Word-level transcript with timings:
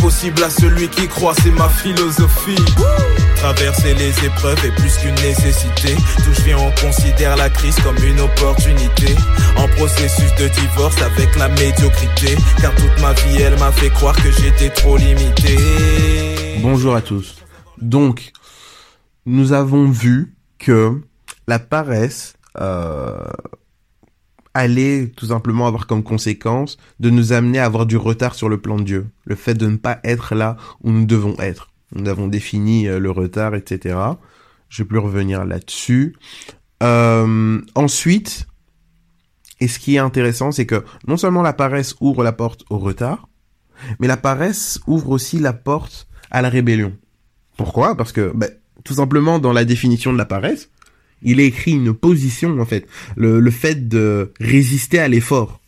possible 0.00 0.42
à 0.42 0.50
celui 0.50 0.88
qui 0.88 1.06
croit, 1.08 1.34
c'est 1.42 1.50
ma 1.50 1.68
philosophie. 1.68 2.56
Traverser 3.36 3.94
les 3.94 4.10
épreuves 4.24 4.64
est 4.64 4.74
plus 4.74 4.96
qu'une 4.98 5.14
nécessité. 5.16 5.94
Tout 6.24 6.32
je 6.32 6.42
viens, 6.42 6.58
on 6.58 6.70
considère 6.80 7.36
la 7.36 7.48
crise 7.50 7.76
comme 7.80 7.96
une 8.04 8.20
opportunité. 8.20 9.14
En 9.56 9.68
processus 9.76 10.34
de 10.36 10.48
divorce 10.48 11.00
avec 11.02 11.36
la 11.36 11.48
médiocrité. 11.48 12.36
Car 12.60 12.74
toute 12.74 13.00
ma 13.00 13.12
vie, 13.12 13.42
elle 13.42 13.58
m'a 13.58 13.72
fait 13.72 13.90
croire 13.90 14.16
que 14.16 14.30
j'étais 14.30 14.70
trop 14.70 14.96
limité. 14.96 15.56
Bonjour 16.62 16.94
à 16.94 17.00
tous. 17.00 17.36
Donc, 17.80 18.32
nous 19.26 19.52
avons 19.52 19.88
vu 19.90 20.34
que 20.58 21.00
la 21.46 21.58
paresse 21.58 22.34
euh, 22.60 23.18
allait 24.54 25.08
tout 25.16 25.26
simplement 25.26 25.66
avoir 25.66 25.86
comme 25.86 26.02
conséquence 26.02 26.76
de 27.00 27.10
nous 27.10 27.32
amener 27.32 27.58
à 27.58 27.64
avoir 27.64 27.86
du 27.86 27.96
retard 27.96 28.34
sur 28.34 28.48
le 28.48 28.58
plan 28.58 28.76
de 28.76 28.84
Dieu. 28.84 29.06
Le 29.24 29.34
fait 29.34 29.54
de 29.54 29.66
ne 29.66 29.76
pas 29.76 30.00
être 30.04 30.34
là 30.34 30.56
où 30.82 30.90
nous 30.90 31.06
devons 31.06 31.36
être. 31.38 31.70
Nous 31.94 32.08
avons 32.08 32.26
défini 32.26 32.88
euh, 32.88 32.98
le 32.98 33.10
retard, 33.10 33.54
etc. 33.54 33.96
Je 34.68 34.82
vais 34.82 34.88
plus 34.88 34.98
revenir 34.98 35.44
là-dessus. 35.44 36.16
Euh, 36.82 37.60
ensuite, 37.74 38.46
et 39.60 39.68
ce 39.68 39.78
qui 39.78 39.96
est 39.96 39.98
intéressant, 39.98 40.52
c'est 40.52 40.66
que 40.66 40.84
non 41.06 41.16
seulement 41.16 41.42
la 41.42 41.52
paresse 41.52 41.94
ouvre 42.00 42.22
la 42.22 42.32
porte 42.32 42.64
au 42.70 42.78
retard, 42.78 43.28
mais 43.98 44.06
la 44.06 44.16
paresse 44.16 44.80
ouvre 44.86 45.10
aussi 45.10 45.38
la 45.38 45.52
porte 45.52 46.08
à 46.30 46.42
la 46.42 46.48
rébellion. 46.48 46.94
Pourquoi? 47.56 47.96
Parce 47.96 48.12
que, 48.12 48.32
ben, 48.34 48.50
tout 48.84 48.94
simplement, 48.94 49.38
dans 49.38 49.52
la 49.52 49.64
définition 49.64 50.12
de 50.12 50.18
la 50.18 50.26
paresse, 50.26 50.70
il 51.22 51.40
est 51.40 51.46
écrit 51.46 51.72
une 51.72 51.94
position, 51.94 52.60
en 52.60 52.64
fait. 52.64 52.86
Le, 53.16 53.40
le 53.40 53.50
fait 53.50 53.88
de 53.88 54.32
résister 54.40 54.98
à 54.98 55.08
l'effort. 55.08 55.60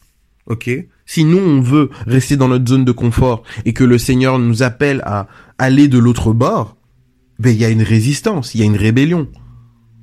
Ok? 0.46 0.70
Si 1.06 1.24
nous, 1.24 1.38
on 1.38 1.60
veut 1.60 1.90
rester 2.06 2.36
dans 2.36 2.48
notre 2.48 2.68
zone 2.68 2.84
de 2.84 2.92
confort 2.92 3.42
et 3.64 3.72
que 3.72 3.84
le 3.84 3.98
Seigneur 3.98 4.38
nous 4.38 4.62
appelle 4.62 5.02
à 5.04 5.26
aller 5.58 5.88
de 5.88 5.98
l'autre 5.98 6.32
bord, 6.32 6.76
ben, 7.40 7.50
il 7.50 7.60
y 7.60 7.64
a 7.64 7.70
une 7.70 7.82
résistance, 7.82 8.54
il 8.54 8.60
y 8.60 8.62
a 8.62 8.66
une 8.66 8.76
rébellion. 8.76 9.26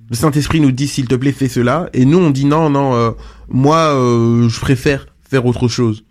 Le 0.09 0.15
Saint-Esprit 0.15 0.59
nous 0.59 0.71
dit, 0.71 0.87
s'il 0.87 1.07
te 1.07 1.15
plaît, 1.15 1.31
fais 1.31 1.47
cela. 1.47 1.89
Et 1.93 2.05
nous, 2.05 2.17
on 2.17 2.29
dit, 2.29 2.45
non, 2.45 2.69
non, 2.69 2.95
euh, 2.95 3.11
moi, 3.49 3.95
euh, 3.95 4.49
je 4.49 4.59
préfère 4.59 5.07
faire 5.29 5.45
autre 5.45 5.67
chose. 5.67 6.03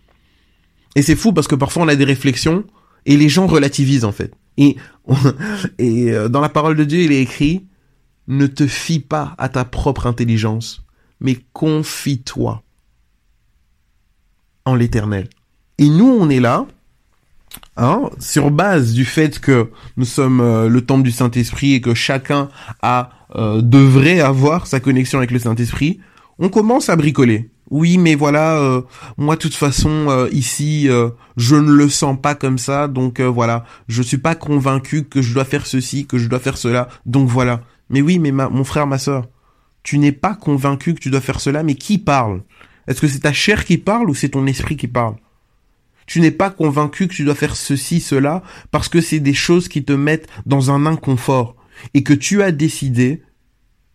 Et 0.94 1.02
c'est 1.02 1.16
fou 1.16 1.32
parce 1.32 1.48
que 1.48 1.54
parfois, 1.54 1.82
on 1.82 1.88
a 1.88 1.96
des 1.96 2.04
réflexions 2.04 2.64
et 3.06 3.16
les 3.16 3.28
gens 3.28 3.46
relativisent, 3.46 4.04
en 4.04 4.12
fait. 4.12 4.32
Et, 4.56 4.76
et 5.78 6.12
euh, 6.12 6.28
dans 6.28 6.40
la 6.40 6.48
parole 6.48 6.76
de 6.76 6.84
Dieu, 6.84 7.00
il 7.00 7.12
est 7.12 7.20
écrit, 7.20 7.66
ne 8.28 8.46
te 8.46 8.66
fie 8.66 9.00
pas 9.00 9.34
à 9.38 9.48
ta 9.48 9.64
propre 9.64 10.06
intelligence, 10.06 10.84
mais 11.20 11.38
confie-toi 11.52 12.62
en 14.64 14.74
l'éternel. 14.74 15.28
Et 15.78 15.88
nous, 15.88 16.08
on 16.08 16.28
est 16.28 16.40
là, 16.40 16.66
hein, 17.76 18.10
sur 18.18 18.50
base 18.50 18.92
du 18.92 19.04
fait 19.04 19.38
que 19.38 19.70
nous 19.96 20.04
sommes 20.04 20.40
euh, 20.40 20.68
le 20.68 20.80
temple 20.84 21.04
du 21.04 21.12
Saint-Esprit 21.12 21.74
et 21.74 21.80
que 21.80 21.94
chacun 21.94 22.48
a 22.82 23.10
euh, 23.34 23.60
devrait 23.62 24.20
avoir 24.20 24.66
sa 24.66 24.80
connexion 24.80 25.18
avec 25.18 25.30
le 25.30 25.38
Saint-Esprit, 25.38 26.00
on 26.38 26.48
commence 26.48 26.88
à 26.88 26.96
bricoler. 26.96 27.50
Oui, 27.70 27.98
mais 27.98 28.14
voilà, 28.14 28.58
euh, 28.58 28.82
moi, 29.16 29.34
de 29.34 29.40
toute 29.40 29.54
façon, 29.54 30.06
euh, 30.08 30.28
ici, 30.30 30.88
euh, 30.88 31.10
je 31.36 31.56
ne 31.56 31.72
le 31.72 31.88
sens 31.88 32.16
pas 32.20 32.36
comme 32.36 32.58
ça, 32.58 32.86
donc 32.86 33.20
voilà, 33.20 33.64
je 33.88 34.02
suis 34.02 34.18
pas 34.18 34.36
convaincu 34.36 35.04
que 35.04 35.20
je 35.20 35.34
dois 35.34 35.44
faire 35.44 35.66
ceci, 35.66 36.06
que 36.06 36.18
je 36.18 36.28
dois 36.28 36.38
faire 36.38 36.58
cela, 36.58 36.88
donc 37.06 37.28
voilà. 37.28 37.62
Mais 37.90 38.00
oui, 38.00 38.18
mais 38.18 38.32
ma, 38.32 38.48
mon 38.48 38.64
frère, 38.64 38.86
ma 38.86 38.98
sœur, 38.98 39.28
tu 39.82 39.98
n'es 39.98 40.12
pas 40.12 40.34
convaincu 40.34 40.94
que 40.94 41.00
tu 41.00 41.10
dois 41.10 41.20
faire 41.20 41.40
cela, 41.40 41.62
mais 41.62 41.74
qui 41.74 41.98
parle? 41.98 42.42
Est-ce 42.86 43.00
que 43.00 43.08
c'est 43.08 43.20
ta 43.20 43.32
chair 43.32 43.64
qui 43.64 43.78
parle 43.78 44.10
ou 44.10 44.14
c'est 44.14 44.30
ton 44.30 44.46
esprit 44.46 44.76
qui 44.76 44.88
parle? 44.88 45.16
Tu 46.06 46.20
n'es 46.20 46.30
pas 46.30 46.50
convaincu 46.50 47.08
que 47.08 47.14
tu 47.14 47.24
dois 47.24 47.34
faire 47.34 47.56
ceci, 47.56 48.00
cela, 48.00 48.42
parce 48.70 48.88
que 48.88 49.00
c'est 49.00 49.20
des 49.20 49.34
choses 49.34 49.68
qui 49.68 49.84
te 49.84 49.92
mettent 49.92 50.28
dans 50.46 50.70
un 50.70 50.86
inconfort, 50.86 51.56
et 51.94 52.02
que 52.02 52.12
tu 52.12 52.42
as 52.42 52.52
décidé 52.52 53.22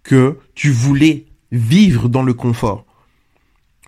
que 0.04 0.38
tu 0.56 0.72
voulais 0.72 1.26
vivre 1.52 2.10
dans 2.10 2.24
le 2.24 2.34
confort. 2.34 2.86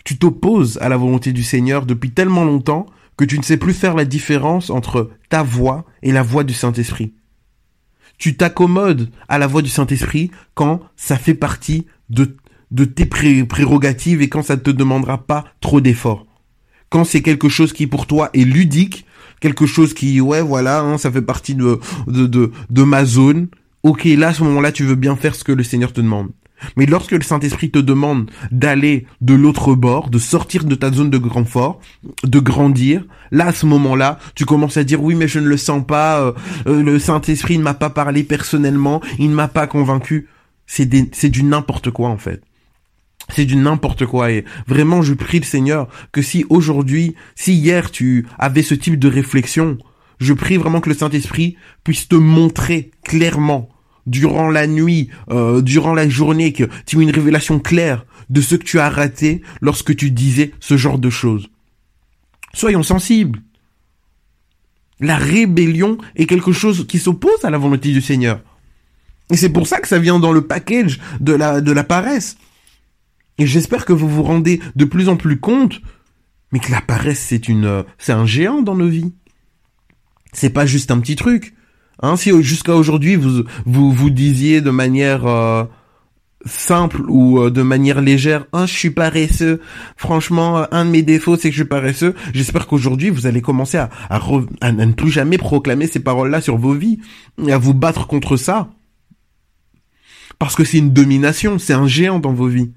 Tu 0.03 0.17
t'opposes 0.17 0.77
à 0.81 0.89
la 0.89 0.97
volonté 0.97 1.31
du 1.31 1.43
Seigneur 1.43 1.85
depuis 1.85 2.11
tellement 2.11 2.43
longtemps 2.43 2.85
que 3.17 3.25
tu 3.25 3.37
ne 3.37 3.43
sais 3.43 3.57
plus 3.57 3.73
faire 3.73 3.95
la 3.95 4.05
différence 4.05 4.69
entre 4.69 5.11
ta 5.29 5.43
voix 5.43 5.85
et 6.01 6.11
la 6.11 6.23
voix 6.23 6.43
du 6.43 6.53
Saint-Esprit. 6.53 7.13
Tu 8.23 8.37
t'accommodes 8.37 9.09
à 9.27 9.37
la 9.37 9.47
voix 9.47 9.61
du 9.61 9.67
Saint-Esprit 9.67 10.31
quand 10.53 10.79
ça 10.95 11.17
fait 11.17 11.33
partie 11.33 11.87
de, 12.09 12.37
tes 12.85 13.05
prérogatives 13.05 14.21
et 14.21 14.29
quand 14.29 14.41
ça 14.41 14.55
ne 14.55 14.61
te 14.61 14.71
demandera 14.71 15.17
pas 15.27 15.43
trop 15.59 15.81
d'efforts. 15.81 16.25
Quand 16.87 17.03
c'est 17.03 17.21
quelque 17.21 17.49
chose 17.49 17.73
qui 17.73 17.85
pour 17.85 18.07
toi 18.07 18.29
est 18.33 18.45
ludique, 18.45 19.05
quelque 19.41 19.65
chose 19.65 19.93
qui, 19.93 20.21
ouais, 20.21 20.41
voilà, 20.41 20.79
hein, 20.79 20.97
ça 20.97 21.11
fait 21.11 21.21
partie 21.21 21.53
de, 21.53 21.81
de 22.07 22.83
ma 22.83 23.03
zone, 23.03 23.49
ok, 23.83 24.05
là, 24.05 24.29
à 24.29 24.33
ce 24.33 24.43
moment-là, 24.45 24.71
tu 24.71 24.85
veux 24.85 24.95
bien 24.95 25.17
faire 25.17 25.35
ce 25.35 25.43
que 25.43 25.51
le 25.51 25.63
Seigneur 25.63 25.91
te 25.91 25.99
demande. 25.99 26.29
Mais 26.77 26.85
lorsque 26.85 27.11
le 27.11 27.21
Saint-Esprit 27.21 27.71
te 27.71 27.79
demande 27.79 28.29
d'aller 28.51 29.05
de 29.21 29.33
l'autre 29.33 29.75
bord, 29.75 30.09
de 30.09 30.19
sortir 30.19 30.63
de 30.63 30.75
ta 30.75 30.91
zone 30.91 31.09
de 31.09 31.17
confort, 31.17 31.79
de 32.23 32.39
grandir, 32.39 33.05
là, 33.31 33.47
à 33.47 33.53
ce 33.53 33.65
moment-là, 33.65 34.19
tu 34.35 34.45
commences 34.45 34.77
à 34.77 34.83
dire 34.83 35.01
oui, 35.01 35.15
mais 35.15 35.27
je 35.27 35.39
ne 35.39 35.47
le 35.47 35.57
sens 35.57 35.85
pas, 35.85 36.21
euh, 36.21 36.33
euh, 36.67 36.83
le 36.83 36.99
Saint-Esprit 36.99 37.57
ne 37.57 37.63
m'a 37.63 37.73
pas 37.73 37.89
parlé 37.89 38.23
personnellement, 38.23 39.01
il 39.19 39.29
ne 39.29 39.35
m'a 39.35 39.47
pas 39.47 39.67
convaincu. 39.67 40.27
C'est 40.65 40.85
du 40.85 41.43
n'importe 41.43 41.91
quoi, 41.91 42.09
en 42.09 42.17
fait. 42.17 42.41
C'est 43.29 43.45
du 43.45 43.55
n'importe 43.55 44.05
quoi 44.05 44.31
et 44.31 44.43
vraiment 44.67 45.01
je 45.01 45.13
prie 45.13 45.39
le 45.39 45.45
Seigneur 45.45 45.87
que 46.11 46.21
si 46.21 46.45
aujourd'hui, 46.49 47.15
si 47.35 47.53
hier 47.53 47.89
tu 47.89 48.27
avais 48.37 48.63
ce 48.63 48.73
type 48.73 48.99
de 48.99 49.07
réflexion, 49.07 49.77
je 50.19 50.33
prie 50.33 50.57
vraiment 50.57 50.81
que 50.81 50.89
le 50.89 50.95
Saint-Esprit 50.95 51.55
puisse 51.83 52.07
te 52.07 52.15
montrer 52.15 52.91
clairement 53.03 53.69
durant 54.05 54.49
la 54.49 54.67
nuit, 54.67 55.09
euh, 55.29 55.61
durant 55.61 55.93
la 55.93 56.07
journée, 56.09 56.53
que 56.53 56.65
tu 56.85 56.99
as 56.99 57.01
une 57.01 57.11
révélation 57.11 57.59
claire 57.59 58.05
de 58.29 58.41
ce 58.41 58.55
que 58.55 58.63
tu 58.63 58.79
as 58.79 58.89
raté 58.89 59.41
lorsque 59.61 59.95
tu 59.95 60.11
disais 60.11 60.51
ce 60.59 60.77
genre 60.77 60.99
de 60.99 61.09
choses. 61.09 61.49
Soyons 62.53 62.83
sensibles. 62.83 63.41
La 64.99 65.17
rébellion 65.17 65.97
est 66.15 66.25
quelque 66.25 66.51
chose 66.51 66.85
qui 66.87 66.99
s'oppose 66.99 67.43
à 67.43 67.49
la 67.49 67.57
volonté 67.57 67.91
du 67.91 68.01
Seigneur. 68.01 68.41
Et 69.29 69.37
c'est 69.37 69.49
pour 69.49 69.67
ça 69.67 69.79
que 69.79 69.87
ça 69.87 69.99
vient 69.99 70.19
dans 70.19 70.31
le 70.31 70.45
package 70.45 70.99
de 71.19 71.33
la, 71.33 71.61
de 71.61 71.71
la 71.71 71.83
paresse. 71.83 72.37
Et 73.37 73.47
j'espère 73.47 73.85
que 73.85 73.93
vous 73.93 74.07
vous 74.07 74.23
rendez 74.23 74.61
de 74.75 74.85
plus 74.85 75.09
en 75.09 75.17
plus 75.17 75.39
compte, 75.39 75.81
mais 76.51 76.59
que 76.59 76.71
la 76.71 76.81
paresse 76.81 77.19
c'est 77.19 77.47
une, 77.47 77.83
c'est 77.97 78.11
un 78.11 78.25
géant 78.25 78.61
dans 78.61 78.75
nos 78.75 78.87
vies. 78.87 79.13
C'est 80.33 80.51
pas 80.51 80.65
juste 80.65 80.91
un 80.91 80.99
petit 80.99 81.15
truc. 81.15 81.55
Hein, 82.01 82.15
si 82.15 82.31
jusqu'à 82.43 82.75
aujourd'hui 82.75 83.15
vous, 83.15 83.43
vous 83.65 83.91
vous 83.91 84.09
disiez 84.09 84.61
de 84.61 84.71
manière 84.71 85.25
euh, 85.25 85.63
simple 86.45 87.01
ou 87.07 87.39
euh, 87.39 87.51
de 87.51 87.61
manière 87.61 88.01
légère, 88.01 88.45
ah, 88.51 88.65
je 88.65 88.73
suis 88.73 88.89
paresseux. 88.89 89.61
Franchement, 89.95 90.59
euh, 90.59 90.65
un 90.71 90.85
de 90.85 90.89
mes 90.89 91.01
défauts, 91.01 91.35
c'est 91.35 91.49
que 91.49 91.55
je 91.55 91.61
suis 91.61 91.69
paresseux. 91.69 92.15
J'espère 92.33 92.67
qu'aujourd'hui 92.67 93.09
vous 93.09 93.27
allez 93.27 93.41
commencer 93.41 93.77
à, 93.77 93.89
à, 94.09 94.19
à, 94.61 94.71
ne 94.71 94.91
plus 94.93 95.11
jamais 95.11 95.37
proclamer 95.37 95.87
ces 95.87 95.99
paroles-là 95.99 96.41
sur 96.41 96.57
vos 96.57 96.73
vies 96.73 96.99
et 97.45 97.51
à 97.51 97.57
vous 97.57 97.73
battre 97.73 98.07
contre 98.07 98.37
ça. 98.37 98.69
Parce 100.39 100.55
que 100.55 100.63
c'est 100.63 100.79
une 100.79 100.93
domination, 100.93 101.59
c'est 101.59 101.73
un 101.73 101.87
géant 101.87 102.19
dans 102.19 102.33
vos 102.33 102.47
vies. 102.47 102.71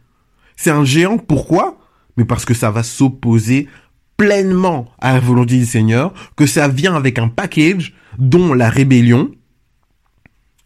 C'est 0.56 0.70
un 0.70 0.84
géant, 0.84 1.18
pourquoi? 1.18 1.78
Mais 2.16 2.24
parce 2.24 2.44
que 2.44 2.54
ça 2.54 2.70
va 2.70 2.82
s'opposer 2.82 3.68
pleinement 4.16 4.90
à 4.98 5.12
la 5.14 5.20
volonté 5.20 5.58
du 5.58 5.66
Seigneur, 5.66 6.12
que 6.36 6.46
ça 6.46 6.68
vient 6.68 6.94
avec 6.94 7.18
un 7.18 7.28
package 7.28 7.94
dont 8.18 8.54
la 8.54 8.70
rébellion, 8.70 9.30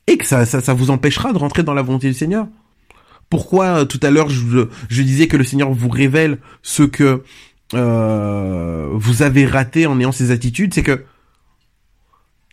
et 0.06 0.16
que 0.16 0.26
ça, 0.26 0.46
ça, 0.46 0.60
ça 0.60 0.74
vous 0.74 0.90
empêchera 0.90 1.32
de 1.32 1.38
rentrer 1.38 1.62
dans 1.62 1.74
la 1.74 1.82
volonté 1.82 2.08
du 2.08 2.14
Seigneur. 2.14 2.46
Pourquoi 3.28 3.86
tout 3.86 4.00
à 4.02 4.10
l'heure 4.10 4.28
je, 4.28 4.66
je 4.88 5.02
disais 5.02 5.28
que 5.28 5.36
le 5.36 5.44
Seigneur 5.44 5.70
vous 5.72 5.88
révèle 5.88 6.38
ce 6.62 6.82
que 6.82 7.22
euh, 7.74 8.88
vous 8.92 9.22
avez 9.22 9.46
raté 9.46 9.86
en 9.86 9.98
ayant 10.00 10.12
ces 10.12 10.32
attitudes, 10.32 10.74
c'est 10.74 10.82
que 10.82 11.04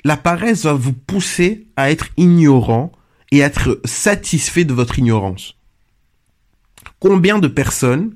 la 0.03 0.17
paresse 0.17 0.63
va 0.63 0.73
vous 0.73 0.93
pousser 0.93 1.67
à 1.75 1.91
être 1.91 2.07
ignorant 2.17 2.91
et 3.31 3.43
à 3.43 3.47
être 3.47 3.81
satisfait 3.83 4.63
de 4.63 4.73
votre 4.73 4.99
ignorance. 4.99 5.55
Combien 6.99 7.39
de 7.39 7.47
personnes, 7.47 8.15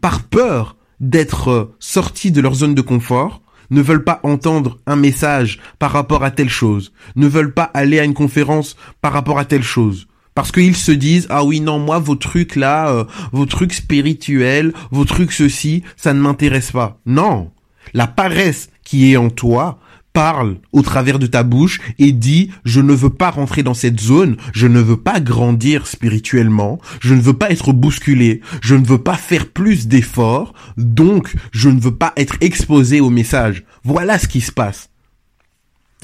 par 0.00 0.24
peur 0.24 0.76
d'être 1.04 1.74
sortis 1.78 2.32
de 2.32 2.40
leur 2.40 2.54
zone 2.54 2.74
de 2.74 2.80
confort, 2.80 3.42
ne 3.70 3.82
veulent 3.82 4.04
pas 4.04 4.20
entendre 4.22 4.78
un 4.86 4.96
message 4.96 5.60
par 5.78 5.92
rapport 5.92 6.24
à 6.24 6.30
telle 6.30 6.48
chose, 6.48 6.92
ne 7.16 7.26
veulent 7.26 7.52
pas 7.52 7.70
aller 7.74 7.98
à 7.98 8.04
une 8.04 8.14
conférence 8.14 8.76
par 9.00 9.12
rapport 9.12 9.38
à 9.38 9.44
telle 9.44 9.62
chose. 9.62 10.06
Parce 10.34 10.50
qu'ils 10.50 10.76
se 10.76 10.92
disent, 10.92 11.26
ah 11.30 11.44
oui, 11.44 11.60
non, 11.60 11.78
moi, 11.78 11.98
vos 11.98 12.16
trucs 12.16 12.56
là, 12.56 12.88
euh, 12.88 13.04
vos 13.32 13.46
trucs 13.46 13.72
spirituels, 13.72 14.72
vos 14.90 15.04
trucs 15.04 15.32
ceci, 15.32 15.84
ça 15.96 16.12
ne 16.12 16.20
m'intéresse 16.20 16.72
pas. 16.72 16.98
Non. 17.06 17.50
La 17.92 18.06
paresse 18.06 18.70
qui 18.82 19.12
est 19.12 19.16
en 19.16 19.30
toi 19.30 19.78
parle 20.14 20.58
au 20.72 20.80
travers 20.80 21.18
de 21.18 21.26
ta 21.26 21.42
bouche 21.42 21.80
et 21.98 22.12
dit 22.12 22.50
je 22.64 22.80
ne 22.80 22.94
veux 22.94 23.10
pas 23.10 23.30
rentrer 23.30 23.62
dans 23.62 23.74
cette 23.74 24.00
zone, 24.00 24.36
je 24.54 24.66
ne 24.66 24.80
veux 24.80 24.96
pas 24.96 25.20
grandir 25.20 25.86
spirituellement, 25.86 26.80
je 27.00 27.14
ne 27.14 27.20
veux 27.20 27.34
pas 27.34 27.50
être 27.50 27.72
bousculé, 27.74 28.40
je 28.62 28.76
ne 28.76 28.86
veux 28.86 29.02
pas 29.02 29.16
faire 29.16 29.50
plus 29.50 29.88
d'efforts, 29.88 30.54
donc 30.78 31.34
je 31.52 31.68
ne 31.68 31.80
veux 31.80 31.96
pas 31.96 32.12
être 32.16 32.36
exposé 32.40 33.00
au 33.00 33.10
message. 33.10 33.64
Voilà 33.82 34.18
ce 34.18 34.28
qui 34.28 34.40
se 34.40 34.52
passe. 34.52 34.88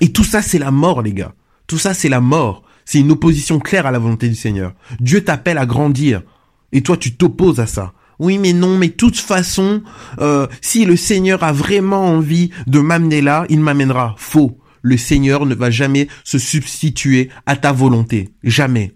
Et 0.01 0.13
tout 0.13 0.25
ça 0.25 0.43
c'est 0.43 0.59
la 0.59 0.73
mort 0.73 1.01
les 1.01 1.15
gars. 1.15 1.35
Tout 1.69 1.79
ça 1.79 1.95
c'est 1.95 2.09
la 2.11 2.21
mort. 2.21 2.65
C'est 2.85 2.99
une 2.99 3.13
opposition 3.13 3.61
claire 3.61 3.87
à 3.87 3.93
la 3.93 4.01
volonté 4.01 4.29
du 4.29 4.35
Seigneur. 4.35 4.75
Dieu 4.99 5.23
t'appelle 5.23 5.59
à 5.59 5.67
grandir 5.67 6.23
et 6.73 6.83
toi 6.83 6.97
tu 6.97 7.15
t'opposes 7.15 7.61
à 7.61 7.67
ça. 7.67 7.93
Oui, 8.21 8.37
mais 8.37 8.53
non, 8.53 8.77
mais 8.77 8.91
toute 8.91 9.17
façon, 9.17 9.83
euh, 10.21 10.47
si 10.61 10.85
le 10.85 10.95
Seigneur 10.95 11.43
a 11.43 11.53
vraiment 11.53 12.05
envie 12.05 12.51
de 12.67 12.79
m'amener 12.79 13.23
là, 13.23 13.47
il 13.49 13.61
m'amènera. 13.61 14.15
Faux. 14.19 14.59
Le 14.83 14.99
Seigneur 14.99 15.47
ne 15.47 15.55
va 15.55 15.71
jamais 15.71 16.07
se 16.23 16.39
substituer 16.39 17.31
à 17.47 17.57
ta 17.57 17.73
volonté. 17.73 18.29
Jamais. 18.45 18.95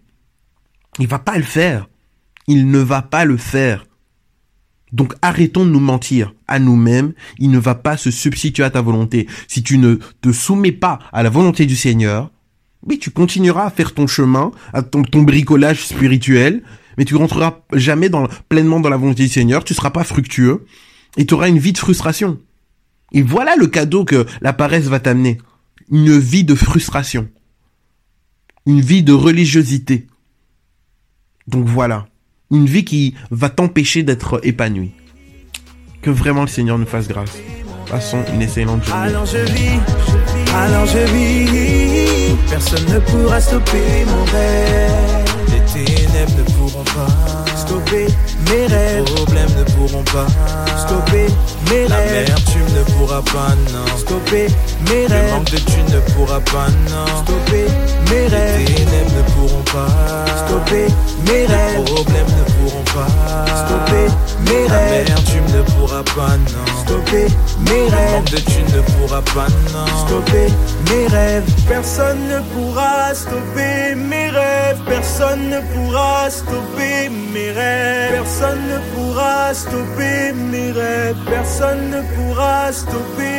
Il 0.98 1.06
va 1.06 1.18
pas 1.18 1.38
le 1.38 1.42
faire. 1.42 1.88
Il 2.48 2.70
ne 2.70 2.78
va 2.78 3.00
pas 3.00 3.24
le 3.24 3.38
faire. 3.38 3.86
Donc 4.92 5.14
arrêtons 5.22 5.64
de 5.64 5.70
nous 5.70 5.80
mentir 5.80 6.34
à 6.46 6.58
nous-mêmes. 6.58 7.14
Il 7.38 7.50
ne 7.50 7.58
va 7.58 7.74
pas 7.74 7.96
se 7.96 8.10
substituer 8.10 8.62
à 8.62 8.70
ta 8.70 8.82
volonté. 8.82 9.26
Si 9.48 9.62
tu 9.62 9.78
ne 9.78 9.96
te 10.20 10.32
soumets 10.32 10.70
pas 10.72 10.98
à 11.14 11.22
la 11.22 11.30
volonté 11.30 11.64
du 11.64 11.76
Seigneur, 11.76 12.30
oui, 12.86 12.98
tu 12.98 13.10
continueras 13.10 13.64
à 13.64 13.70
faire 13.70 13.94
ton 13.94 14.06
chemin, 14.06 14.50
à 14.74 14.82
ton, 14.82 15.02
ton 15.02 15.22
bricolage 15.22 15.86
spirituel, 15.86 16.62
mais 16.98 17.04
tu 17.04 17.16
rentreras 17.16 17.60
jamais 17.72 18.10
pleinement 18.48 18.80
dans 18.80 18.88
la 18.88 18.96
volonté 18.96 19.24
du 19.24 19.28
Seigneur, 19.28 19.64
tu 19.64 19.74
seras 19.74 19.90
pas 19.90 20.04
fructueux, 20.04 20.64
et 21.16 21.26
tu 21.26 21.34
auras 21.34 21.48
une 21.48 21.58
vie 21.58 21.72
de 21.72 21.78
frustration. 21.78 22.38
Et 23.12 23.22
voilà 23.22 23.54
le 23.56 23.66
cadeau 23.66 24.04
que 24.04 24.26
la 24.40 24.52
paresse 24.52 24.86
va 24.86 25.00
t'amener. 25.00 25.38
Une 25.90 26.18
vie 26.18 26.44
de 26.44 26.54
frustration. 26.54 27.28
Une 28.66 28.80
vie 28.80 29.02
de 29.02 29.12
religiosité. 29.12 30.06
Donc 31.46 31.66
voilà. 31.66 32.06
Une 32.50 32.66
vie 32.66 32.84
qui 32.84 33.14
va 33.30 33.50
t'empêcher 33.50 34.02
d'être 34.02 34.40
épanoui. 34.42 34.92
Que 36.02 36.10
vraiment 36.10 36.42
le 36.42 36.48
Seigneur 36.48 36.78
nous 36.78 36.86
fasse 36.86 37.08
grâce. 37.08 37.36
Passons 37.88 38.24
une 38.32 38.42
excellente 38.42 38.84
journée. 38.84 39.08
Alors 39.08 39.26
je 39.26 39.38
vis, 39.38 39.78
alors 40.54 40.86
je 40.86 40.98
vis. 40.98 42.36
Personne 42.48 42.84
ne 42.92 42.98
pourra 42.98 43.40
stopper 43.40 44.04
mon 44.06 44.24
rêve. 44.24 45.23
Ténèbres 45.74 46.32
ne 46.38 46.42
pourront 46.54 46.84
pas 46.84 47.56
Stopper 47.56 48.06
mes 48.48 48.66
rêves. 48.66 49.02
Les 49.04 49.12
problèmes 49.14 49.48
ne 49.58 49.64
pourront 49.72 50.04
pas 50.04 50.26
Stopper 50.78 51.26
mes 51.68 51.88
La 51.88 51.96
rêves. 51.96 52.34
tu 52.52 52.58
ne 52.58 52.82
pourra 52.94 53.20
pas, 53.22 53.54
non 53.72 53.98
Stopper 53.98 54.46
mes 54.88 55.08
Le 55.08 55.14
rêves. 55.14 55.32
manque 55.32 55.50
de 55.50 55.56
thunes 55.58 55.86
ne 55.92 56.00
pourra 56.12 56.40
pas, 56.40 56.68
non 56.90 57.06
Stopper 57.24 57.66
mes 58.08 58.14
Les 58.20 58.28
rêves. 58.28 58.64
ténèbres 58.66 59.12
ne 59.16 59.22
pourront 59.32 59.63
pas 59.74 59.86
Stopper 60.46 60.86
mes 61.26 61.32
Les 61.32 61.46
rêves. 61.46 61.84
problèmes 61.84 62.32
ne 62.38 62.44
pourront 62.54 62.84
pas 62.94 63.08
Stopper 63.62 64.06
mes 64.46 64.68
La 64.68 64.74
rêves. 64.78 65.14
tu 65.26 65.38
ne 65.56 65.62
pourra 65.62 66.02
pas, 66.04 66.36
non 66.52 66.66
Stopper 66.84 67.26
mes 67.60 67.84
Le 67.90 67.96
rêves. 67.96 68.24
de 68.30 68.36
thunes 68.38 68.72
ne 68.76 68.80
pourra 68.92 69.22
pas, 69.22 69.46
non 69.72 69.86
Stopper 70.06 70.48
mes 70.90 71.06
rêves. 71.08 71.44
Personne 71.68 72.18
ne 72.28 72.38
pourra 72.52 73.14
stopper 73.14 73.94
mes 73.96 74.28
rêves. 74.30 74.78
Personne 74.86 75.48
ne 75.50 75.60
pourra 75.72 76.30
stopper 76.30 77.08
mes 77.32 77.50
rêves. 77.52 78.12
Personne 78.12 78.62
ne 78.72 78.78
pourra 78.94 79.54
stopper 79.54 80.32
mes 80.50 80.70
rêves. 80.72 81.16
Personne 81.28 81.90
ne 81.90 82.00
pourra 82.14 82.72
stopper 82.72 83.22
mes 83.22 83.24
rêves. 83.26 83.33